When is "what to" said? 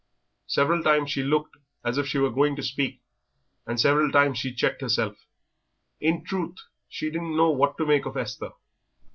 7.51-7.85